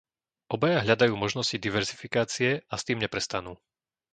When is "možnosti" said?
1.23-1.57